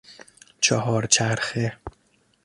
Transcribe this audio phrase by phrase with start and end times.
[0.61, 1.77] چهار چرخه